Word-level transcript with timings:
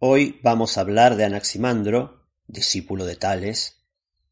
Hoy 0.00 0.38
vamos 0.44 0.78
a 0.78 0.82
hablar 0.82 1.16
de 1.16 1.24
Anaximandro, 1.24 2.24
discípulo 2.46 3.04
de 3.04 3.16
Tales, 3.16 3.82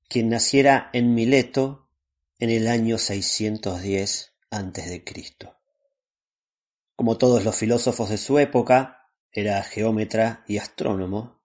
quien 0.09 0.29
naciera 0.29 0.91
en 0.93 1.13
Mileto 1.13 1.91
en 2.39 2.51
el 2.51 2.69
año 2.69 2.99
610 2.99 4.33
a.C. 4.53 5.05
Como 6.95 7.19
todos 7.19 7.45
los 7.45 7.57
filósofos 7.57 8.11
de 8.11 8.17
su 8.17 8.39
época, 8.39 9.11
era 9.33 9.61
geómetra 9.65 10.45
y 10.47 10.59
astrónomo, 10.59 11.43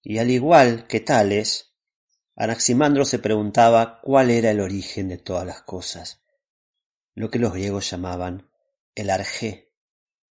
y 0.00 0.18
al 0.18 0.30
igual 0.30 0.86
que 0.86 1.00
Tales, 1.00 1.74
Anaximandro 2.36 3.04
se 3.04 3.18
preguntaba 3.18 4.00
cuál 4.00 4.30
era 4.30 4.52
el 4.52 4.60
origen 4.60 5.08
de 5.08 5.18
todas 5.18 5.44
las 5.44 5.62
cosas, 5.62 6.22
lo 7.16 7.32
que 7.32 7.40
los 7.40 7.52
griegos 7.52 7.90
llamaban 7.90 8.48
el 8.94 9.10
arjé. 9.10 9.72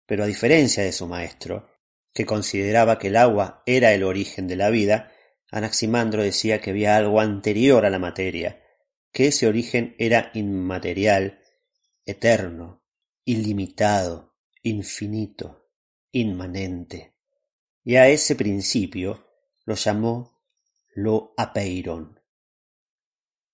Pero 0.05 0.25
a 0.25 0.27
diferencia 0.27 0.83
de 0.83 0.93
su 0.93 1.07
maestro, 1.07 1.76
que 2.17 2.25
consideraba 2.25 2.98
que 2.98 3.09
el 3.09 3.17
agua 3.17 3.62
era 3.67 3.92
el 3.92 4.03
origen 4.03 4.48
de 4.48 4.56
la 4.56 4.70
vida, 4.70 5.12
Anaximandro 5.50 6.22
decía 6.22 6.62
que 6.62 6.70
había 6.70 6.97
algo 6.97 7.20
anterior 7.20 7.84
a 7.84 7.91
la 7.91 7.98
materia, 7.98 8.64
que 9.12 9.27
ese 9.27 9.47
origen 9.47 9.95
era 9.98 10.31
inmaterial, 10.33 11.41
eterno, 12.06 12.83
ilimitado, 13.27 14.34
infinito, 14.62 15.69
inmanente. 16.11 17.12
Y 17.84 17.97
a 17.97 18.09
ese 18.09 18.34
principio 18.34 19.27
lo 19.67 19.75
llamó 19.75 20.41
lo 20.94 21.34
apeiron. 21.37 22.19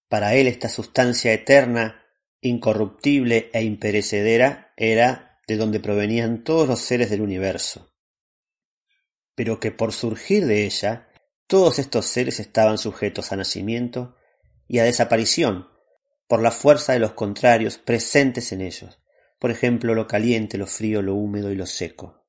Para 0.08 0.36
él 0.36 0.46
esta 0.46 0.68
sustancia 0.68 1.33
eterna, 1.33 2.06
incorruptible 2.40 3.50
e 3.52 3.64
imperecedera 3.64 4.72
era 4.77 5.40
de 5.48 5.56
donde 5.56 5.80
provenían 5.80 6.44
todos 6.44 6.68
los 6.68 6.78
seres 6.78 7.10
del 7.10 7.22
universo 7.22 7.92
pero 9.34 9.61
que 9.61 9.70
por 9.70 9.92
surgir 9.92 10.47
de 10.47 10.64
ella 10.64 11.08
todos 11.47 11.78
estos 11.78 12.06
seres 12.06 12.41
estaban 12.41 12.78
sujetos 12.78 13.33
a 13.33 13.36
nacimiento 13.36 14.16
y 14.66 14.78
a 14.78 14.84
desaparición 14.84 15.69
por 16.27 16.41
la 16.41 16.50
fuerza 16.50 16.95
de 16.95 16.98
los 16.98 17.12
contrarios 17.12 17.79
presentes 17.79 18.52
en 18.52 18.62
ellos, 18.62 19.01
por 19.39 19.51
ejemplo 19.51 19.95
lo 19.95 20.07
caliente, 20.07 20.57
lo 20.57 20.67
frío, 20.67 21.02
lo 21.02 21.14
húmedo 21.14 21.51
y 21.51 21.57
lo 21.57 21.67
seco. 21.67 22.27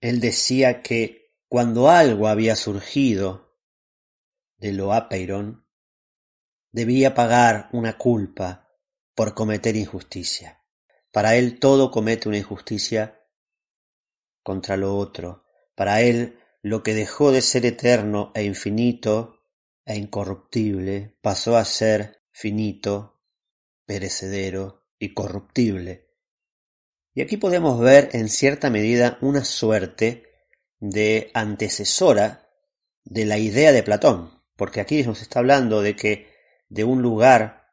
Él 0.00 0.20
decía 0.20 0.82
que 0.82 1.36
cuando 1.46 1.90
algo 1.90 2.28
había 2.28 2.56
surgido 2.56 3.58
de 4.56 4.72
lo 4.72 4.92
apeiron, 4.92 5.66
debía 6.72 7.14
pagar 7.14 7.68
una 7.72 7.98
culpa 7.98 8.68
por 9.14 9.34
cometer 9.34 9.76
injusticia. 9.76 10.64
Para 11.12 11.36
él 11.36 11.58
todo 11.58 11.90
comete 11.90 12.28
una 12.28 12.38
injusticia 12.38 13.20
contra 14.42 14.76
lo 14.76 14.96
otro, 14.96 15.44
para 15.80 16.02
él 16.02 16.38
lo 16.60 16.82
que 16.82 16.92
dejó 16.92 17.32
de 17.32 17.40
ser 17.40 17.64
eterno 17.64 18.32
e 18.34 18.42
infinito 18.42 19.46
e 19.86 19.96
incorruptible 19.96 21.16
pasó 21.22 21.56
a 21.56 21.64
ser 21.64 22.20
finito, 22.32 23.22
perecedero 23.86 24.86
y 24.98 25.14
corruptible. 25.14 26.10
Y 27.14 27.22
aquí 27.22 27.38
podemos 27.38 27.80
ver 27.80 28.10
en 28.12 28.28
cierta 28.28 28.68
medida 28.68 29.16
una 29.22 29.42
suerte 29.42 30.26
de 30.80 31.30
antecesora 31.32 32.52
de 33.02 33.24
la 33.24 33.38
idea 33.38 33.72
de 33.72 33.82
Platón, 33.82 34.42
porque 34.56 34.82
aquí 34.82 35.02
nos 35.02 35.22
está 35.22 35.38
hablando 35.38 35.80
de 35.80 35.96
que 35.96 36.30
de 36.68 36.84
un 36.84 37.00
lugar 37.00 37.72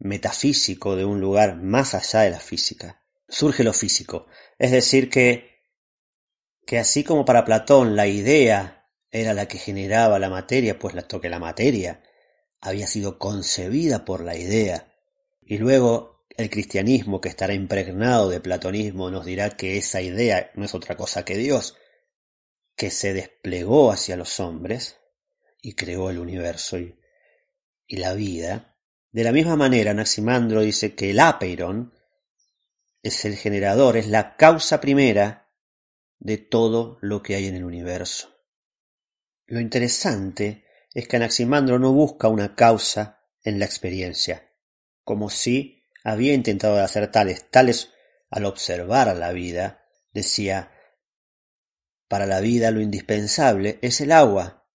metafísico, 0.00 0.96
de 0.96 1.04
un 1.04 1.20
lugar 1.20 1.62
más 1.62 1.94
allá 1.94 2.22
de 2.22 2.30
la 2.30 2.40
física, 2.40 3.04
surge 3.28 3.62
lo 3.62 3.72
físico. 3.72 4.26
Es 4.58 4.72
decir, 4.72 5.08
que 5.08 5.49
que 6.70 6.78
así 6.78 7.02
como 7.02 7.24
para 7.24 7.44
Platón 7.44 7.96
la 7.96 8.06
idea 8.06 8.88
era 9.10 9.34
la 9.34 9.48
que 9.48 9.58
generaba 9.58 10.20
la 10.20 10.30
materia, 10.30 10.78
pues 10.78 10.94
que 11.20 11.28
la 11.28 11.40
materia 11.40 12.00
había 12.60 12.86
sido 12.86 13.18
concebida 13.18 14.04
por 14.04 14.22
la 14.22 14.36
idea, 14.36 14.94
y 15.42 15.58
luego 15.58 16.28
el 16.36 16.48
cristianismo 16.48 17.20
que 17.20 17.28
estará 17.28 17.54
impregnado 17.54 18.28
de 18.28 18.38
platonismo 18.38 19.10
nos 19.10 19.26
dirá 19.26 19.50
que 19.56 19.78
esa 19.78 20.00
idea 20.00 20.52
no 20.54 20.64
es 20.64 20.72
otra 20.72 20.96
cosa 20.96 21.24
que 21.24 21.36
Dios, 21.36 21.76
que 22.76 22.92
se 22.92 23.14
desplegó 23.14 23.90
hacia 23.90 24.16
los 24.16 24.38
hombres 24.38 24.96
y 25.60 25.72
creó 25.72 26.08
el 26.08 26.20
universo 26.20 26.78
y, 26.78 27.00
y 27.88 27.96
la 27.96 28.14
vida. 28.14 28.76
De 29.10 29.24
la 29.24 29.32
misma 29.32 29.56
manera, 29.56 29.92
Naximandro 29.92 30.60
dice 30.60 30.94
que 30.94 31.10
el 31.10 31.18
apeiron 31.18 31.92
es 33.02 33.24
el 33.24 33.34
generador, 33.34 33.96
es 33.96 34.06
la 34.06 34.36
causa 34.36 34.80
primera 34.80 35.49
de 36.20 36.38
todo 36.38 36.98
lo 37.00 37.22
que 37.22 37.34
hay 37.34 37.46
en 37.46 37.56
el 37.56 37.64
universo. 37.64 38.28
Lo 39.46 39.58
interesante 39.58 40.64
es 40.94 41.08
que 41.08 41.16
Anaximandro 41.16 41.78
no 41.78 41.92
busca 41.92 42.28
una 42.28 42.54
causa 42.54 43.24
en 43.42 43.58
la 43.58 43.64
experiencia, 43.64 44.52
como 45.02 45.30
si 45.30 45.88
había 46.04 46.34
intentado 46.34 46.78
hacer 46.82 47.10
tales, 47.10 47.50
tales 47.50 47.90
al 48.30 48.44
observar 48.44 49.14
la 49.16 49.32
vida, 49.32 49.86
decía, 50.12 50.72
para 52.06 52.26
la 52.26 52.40
vida 52.40 52.70
lo 52.70 52.80
indispensable 52.80 53.78
es 53.82 54.00
el 54.00 54.12
agua. 54.12 54.68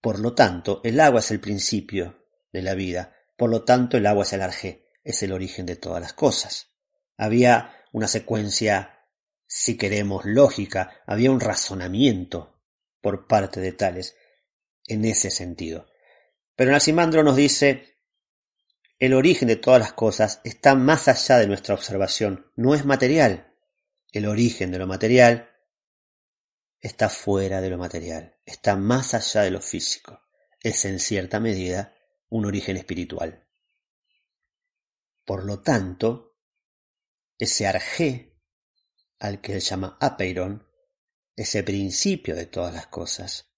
Por 0.00 0.18
lo 0.18 0.34
tanto, 0.34 0.80
el 0.84 1.00
agua 1.00 1.20
es 1.20 1.30
el 1.30 1.40
principio 1.40 2.26
de 2.52 2.62
la 2.62 2.74
vida, 2.74 3.14
por 3.36 3.50
lo 3.50 3.64
tanto 3.64 3.96
el 3.96 4.06
agua 4.06 4.24
es 4.24 4.32
el 4.32 4.42
arjé, 4.42 4.88
es 5.04 5.22
el 5.22 5.32
origen 5.32 5.66
de 5.66 5.76
todas 5.76 6.00
las 6.00 6.14
cosas. 6.14 6.72
Había 7.16 7.84
una 7.92 8.08
secuencia 8.08 8.95
si 9.46 9.76
queremos 9.76 10.24
lógica, 10.24 11.02
había 11.06 11.30
un 11.30 11.40
razonamiento 11.40 12.60
por 13.00 13.26
parte 13.26 13.60
de 13.60 13.72
Tales 13.72 14.16
en 14.86 15.04
ese 15.04 15.30
sentido. 15.30 15.86
Pero 16.54 16.72
Nasimandro 16.72 17.22
nos 17.22 17.36
dice, 17.36 18.00
el 18.98 19.14
origen 19.14 19.48
de 19.48 19.56
todas 19.56 19.80
las 19.80 19.92
cosas 19.92 20.40
está 20.44 20.74
más 20.74 21.06
allá 21.08 21.38
de 21.38 21.46
nuestra 21.46 21.74
observación, 21.74 22.50
no 22.56 22.74
es 22.74 22.84
material. 22.84 23.54
El 24.10 24.26
origen 24.26 24.70
de 24.70 24.78
lo 24.78 24.86
material 24.86 25.50
está 26.80 27.08
fuera 27.08 27.60
de 27.60 27.70
lo 27.70 27.78
material, 27.78 28.38
está 28.46 28.76
más 28.76 29.14
allá 29.14 29.42
de 29.42 29.50
lo 29.50 29.60
físico. 29.60 30.22
Es 30.62 30.84
en 30.84 30.98
cierta 30.98 31.38
medida 31.40 31.94
un 32.28 32.46
origen 32.46 32.76
espiritual. 32.76 33.46
Por 35.24 35.44
lo 35.44 35.60
tanto, 35.60 36.38
ese 37.38 37.66
arjé 37.66 38.35
al 39.18 39.40
que 39.40 39.54
él 39.54 39.60
llama 39.60 39.96
apeiron, 40.00 40.66
ese 41.34 41.62
principio 41.62 42.34
de 42.34 42.46
todas 42.46 42.74
las 42.74 42.86
cosas, 42.86 43.50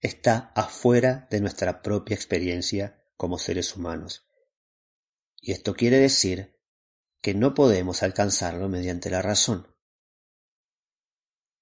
está 0.00 0.52
afuera 0.54 1.26
de 1.30 1.40
nuestra 1.40 1.80
propia 1.82 2.14
experiencia 2.14 3.02
como 3.16 3.38
seres 3.38 3.76
humanos. 3.76 4.28
Y 5.40 5.52
esto 5.52 5.74
quiere 5.74 5.98
decir 5.98 6.60
que 7.20 7.34
no 7.34 7.54
podemos 7.54 8.02
alcanzarlo 8.02 8.68
mediante 8.68 9.10
la 9.10 9.22
razón. 9.22 9.74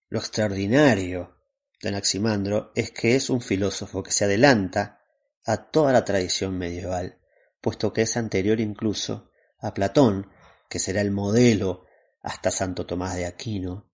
Lo 0.08 0.18
extraordinario 0.18 1.36
de 1.80 1.90
Anaximandro 1.90 2.72
es 2.74 2.90
que 2.90 3.14
es 3.14 3.30
un 3.30 3.40
filósofo 3.40 4.02
que 4.02 4.10
se 4.10 4.24
adelanta 4.24 5.02
a 5.44 5.70
toda 5.70 5.92
la 5.92 6.04
tradición 6.04 6.58
medieval, 6.58 7.20
puesto 7.60 7.92
que 7.92 8.02
es 8.02 8.16
anterior 8.16 8.60
incluso 8.60 9.30
a 9.58 9.74
Platón, 9.74 10.30
que 10.68 10.78
será 10.78 11.00
el 11.00 11.10
modelo 11.10 11.84
hasta 12.22 12.50
Santo 12.50 12.86
Tomás 12.86 13.16
de 13.16 13.26
Aquino, 13.26 13.90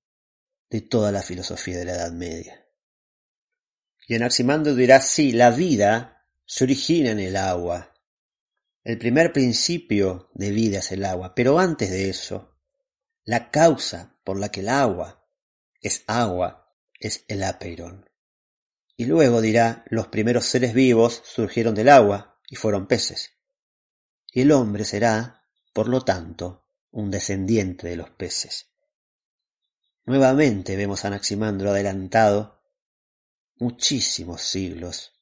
de 0.68 0.80
toda 0.80 1.12
la 1.12 1.22
filosofía 1.22 1.78
de 1.78 1.84
la 1.84 1.92
Edad 1.92 2.12
Media. 2.12 2.66
Y 4.08 4.14
Anaximandro 4.14 4.74
dirá, 4.74 5.00
sí, 5.00 5.32
la 5.32 5.50
vida 5.50 6.26
se 6.44 6.64
origina 6.64 7.10
en 7.10 7.20
el 7.20 7.36
agua. 7.36 7.94
El 8.84 8.98
primer 8.98 9.32
principio 9.32 10.30
de 10.34 10.50
vida 10.50 10.78
es 10.78 10.92
el 10.92 11.04
agua, 11.04 11.34
pero 11.34 11.58
antes 11.58 11.90
de 11.90 12.08
eso, 12.08 12.56
la 13.24 13.50
causa 13.50 14.20
por 14.22 14.38
la 14.38 14.50
que 14.50 14.60
el 14.60 14.68
agua 14.68 15.28
es 15.80 16.04
agua 16.06 16.72
es 17.00 17.24
el 17.28 17.42
apeirón. 17.42 18.08
Y 18.96 19.04
luego 19.04 19.40
dirá, 19.40 19.84
los 19.88 20.08
primeros 20.08 20.46
seres 20.46 20.72
vivos 20.72 21.22
surgieron 21.24 21.74
del 21.74 21.88
agua 21.88 22.40
y 22.48 22.56
fueron 22.56 22.86
peces. 22.86 23.32
Y 24.32 24.42
el 24.42 24.52
hombre 24.52 24.84
será, 24.84 25.42
por 25.72 25.88
lo 25.88 26.02
tanto, 26.02 26.65
un 26.96 27.10
descendiente 27.10 27.88
de 27.88 27.96
los 27.96 28.08
peces. 28.08 28.70
Nuevamente 30.06 30.76
vemos 30.76 31.04
a 31.04 31.08
Anaximandro 31.08 31.70
adelantado 31.70 32.62
muchísimos 33.56 34.40
siglos 34.40 35.12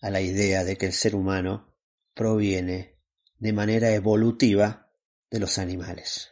a 0.00 0.08
la 0.08 0.22
idea 0.22 0.64
de 0.64 0.78
que 0.78 0.86
el 0.86 0.94
ser 0.94 1.14
humano 1.14 1.76
proviene 2.14 2.98
de 3.36 3.52
manera 3.52 3.90
evolutiva 3.90 4.90
de 5.30 5.38
los 5.38 5.58
animales. 5.58 6.30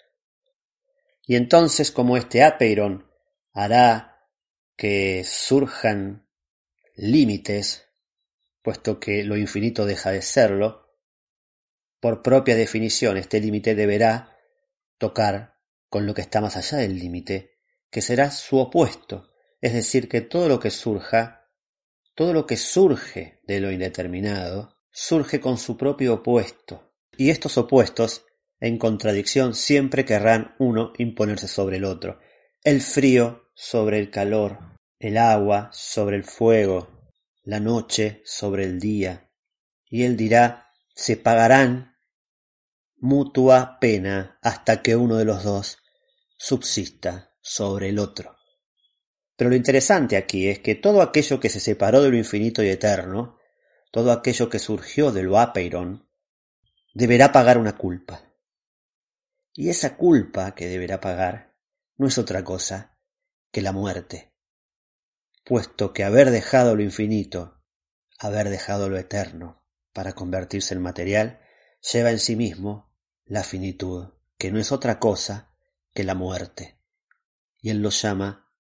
Y 1.27 1.37
entonces, 1.37 1.91
como 1.91 2.17
este 2.17 2.43
apeiron 2.43 3.07
hará 3.53 4.31
que 4.77 5.25
surjan 5.27 6.27
límites, 6.97 7.87
puesto 8.63 8.99
que 8.99 9.25
lo 9.25 9.37
infinito 9.37 9.85
deja 9.85 10.11
de 10.11 10.23
serlo, 10.23 10.97
por 12.01 12.23
propia 12.23 12.57
definición 12.57 13.19
este 13.19 13.41
límite 13.41 13.75
deberá 13.75 14.40
tocar 15.01 15.57
con 15.89 16.07
lo 16.07 16.15
que 16.15 16.21
está 16.21 16.41
más 16.41 16.57
allá 16.57 16.79
del 16.79 16.97
límite, 16.97 17.59
que 17.91 18.03
será 18.03 18.31
su 18.31 18.59
opuesto, 18.59 19.33
es 19.61 19.73
decir, 19.73 20.09
que 20.09 20.21
todo 20.21 20.49
lo 20.49 20.61
que 20.61 20.71
surja, 20.71 21.49
todo 22.15 22.33
lo 22.33 22.47
que 22.47 22.57
surge 22.57 23.41
de 23.43 23.59
lo 23.59 23.73
indeterminado, 23.73 24.77
surge 24.93 25.41
con 25.41 25.59
su 25.59 25.77
propio 25.77 26.15
opuesto, 26.15 26.93
y 27.17 27.31
estos 27.31 27.59
opuestos, 27.59 28.25
en 28.61 28.79
contradicción, 28.79 29.55
siempre 29.55 30.05
querrán 30.05 30.55
uno 30.59 30.93
imponerse 30.99 31.49
sobre 31.49 31.79
el 31.79 31.85
otro, 31.85 32.21
el 32.63 32.81
frío 32.81 33.51
sobre 33.55 33.99
el 33.99 34.11
calor, 34.11 34.59
el 34.99 35.17
agua 35.17 35.71
sobre 35.73 36.17
el 36.17 36.25
fuego, 36.25 37.11
la 37.43 37.59
noche 37.59 38.23
sobre 38.25 38.65
el 38.65 38.79
día. 38.79 39.31
Y 39.89 40.05
él 40.05 40.17
dirá, 40.17 40.69
se 40.95 41.17
pagarán 41.17 41.90
mutua 43.01 43.79
pena 43.81 44.39
hasta 44.43 44.83
que 44.83 44.95
uno 44.95 45.17
de 45.17 45.25
los 45.25 45.43
dos 45.43 45.79
subsista 46.37 47.35
sobre 47.41 47.89
el 47.89 47.99
otro. 47.99 48.37
Pero 49.37 49.51
lo 49.51 49.57
interesante 49.57 50.19
aquí 50.19 50.49
es 50.49 50.59
que 50.59 50.75
todo 50.75 51.01
aquello 51.01 51.41
que 51.41 51.49
se 51.49 51.61
separó 51.61 52.03
de 52.03 52.11
lo 52.11 52.17
infinito 52.19 52.63
y 52.63 52.69
eterno, 52.69 53.39
todo 53.91 54.13
aquello 54.13 54.51
que 54.51 54.59
surgió 54.59 55.13
de 55.13 55.23
lo 55.23 55.39
apeiron, 55.39 56.11
deberá 56.93 57.33
pagar 57.33 57.57
una 57.57 57.79
culpa. 57.79 58.35
Y 59.55 59.71
esa 59.71 59.97
culpa 59.97 60.55
que 60.55 60.69
deberá 60.69 61.01
pagar 61.01 61.57
no 61.97 62.07
es 62.07 62.19
otra 62.19 62.45
cosa 62.45 62.99
que 63.51 63.63
la 63.63 63.73
muerte, 63.73 64.35
puesto 65.45 65.95
que 65.95 66.05
haber 66.05 66.31
dejado 66.31 66.77
lo 66.77 66.83
infinito, 66.83 67.63
haber 68.19 68.51
dejado 68.51 68.91
lo 68.91 68.99
eterno, 68.99 69.67
para 69.93 70.13
convertirse 70.13 70.75
en 70.75 70.83
material, 70.83 71.41
lleva 71.81 72.11
en 72.11 72.19
sí 72.19 72.37
mismo 72.37 72.90
la 73.31 73.45
finitud, 73.45 74.09
que 74.37 74.51
no 74.51 74.59
es 74.59 74.73
otra 74.73 74.99
cosa 74.99 75.55
que 75.95 76.03
la 76.03 76.17
muerte. 76.17 76.81
Y 77.61 77.71
él 77.71 77.81
lo 77.81 77.91
llama 77.91 78.51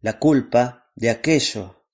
la 0.00 0.18
culpa 0.18 0.90
de 0.96 1.10
aquello 1.10 1.86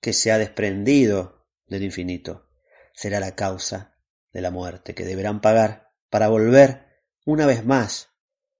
que 0.00 0.14
se 0.14 0.32
ha 0.32 0.38
desprendido 0.38 1.46
del 1.66 1.82
infinito. 1.82 2.48
Será 2.94 3.20
la 3.20 3.34
causa 3.34 3.98
de 4.32 4.40
la 4.40 4.50
muerte 4.50 4.94
que 4.94 5.04
deberán 5.04 5.42
pagar 5.42 5.92
para 6.08 6.28
volver 6.28 7.04
una 7.26 7.44
vez 7.44 7.62
más 7.66 8.08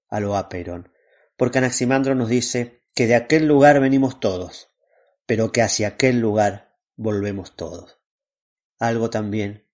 a 0.07 0.19
lo 0.19 0.37
Aperon, 0.37 0.93
porque 1.35 1.57
Anaximandro 1.57 2.13
nos 2.13 2.29
dice 2.29 2.83
que 2.93 3.07
de 3.07 3.15
aquel 3.15 3.47
lugar 3.47 3.79
venimos 3.79 4.19
todos, 4.19 4.69
pero 5.25 5.51
que 5.51 5.63
hacia 5.63 5.87
aquel 5.87 6.19
lugar 6.19 6.77
volvemos 6.97 7.55
todos. 7.55 7.97
Algo 8.77 9.09
también 9.09 9.67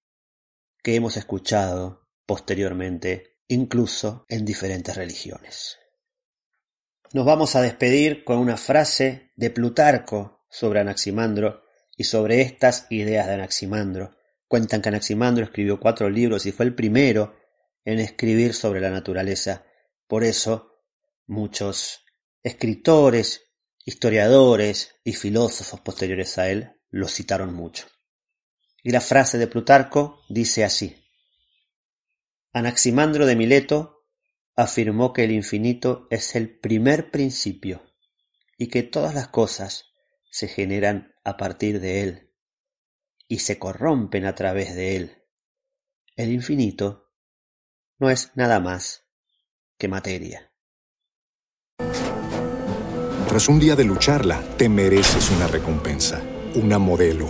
que 0.82 0.96
hemos 0.96 1.18
escuchado 1.18 1.99
posteriormente, 2.30 3.40
incluso 3.48 4.28
en 4.30 4.46
diferentes 4.46 4.96
religiones. 4.96 5.80
Nos 7.12 7.26
vamos 7.26 7.56
a 7.56 7.62
despedir 7.64 8.24
con 8.24 8.38
una 8.38 8.56
frase 8.56 9.32
de 9.36 9.50
Plutarco 9.50 10.46
sobre 10.48 10.80
Anaximandro 10.80 11.64
y 11.98 12.04
sobre 12.04 12.42
estas 12.42 12.86
ideas 12.92 13.26
de 13.26 13.34
Anaximandro. 13.34 14.16
Cuentan 14.48 14.80
que 14.80 14.90
Anaximandro 14.90 15.44
escribió 15.44 15.80
cuatro 15.80 16.08
libros 16.08 16.46
y 16.46 16.52
fue 16.52 16.68
el 16.68 16.76
primero 16.76 17.36
en 17.84 17.98
escribir 17.98 18.54
sobre 18.54 18.80
la 18.80 18.92
naturaleza. 18.92 19.66
Por 20.06 20.24
eso 20.24 20.84
muchos 21.26 22.06
escritores, 22.44 23.42
historiadores 23.84 25.00
y 25.04 25.14
filósofos 25.14 25.80
posteriores 25.80 26.38
a 26.38 26.48
él 26.52 26.74
lo 26.92 27.08
citaron 27.08 27.56
mucho. 27.56 27.88
Y 28.84 28.92
la 28.92 29.02
frase 29.02 29.40
de 29.40 29.48
Plutarco 29.48 30.22
dice 30.30 30.64
así. 30.64 30.99
Anaximandro 32.52 33.28
de 33.28 33.36
Mileto 33.36 34.08
afirmó 34.56 35.14
que 35.14 35.24
el 35.24 35.32
infinito 35.32 36.08
es 36.10 36.36
el 36.36 36.60
primer 36.60 37.12
principio 37.12 37.84
y 38.58 38.68
que 38.68 38.82
todas 38.82 39.14
las 39.14 39.28
cosas 39.28 39.86
se 40.32 40.48
generan 40.48 41.14
a 41.24 41.38
partir 41.38 41.80
de 41.80 42.02
él 42.02 42.34
y 43.28 43.40
se 43.40 43.60
corrompen 43.60 44.26
a 44.26 44.34
través 44.34 44.76
de 44.76 44.96
él. 44.96 45.24
El 46.16 46.32
infinito 46.32 47.12
no 48.00 48.10
es 48.10 48.32
nada 48.36 48.60
más 48.60 49.06
que 49.78 49.88
materia. 49.88 50.52
Tras 53.28 53.48
un 53.48 53.60
día 53.60 53.76
de 53.76 53.84
lucharla, 53.84 54.42
te 54.58 54.68
mereces 54.70 55.30
una 55.30 55.48
recompensa, 55.48 56.20
una 56.56 56.80
modelo, 56.80 57.30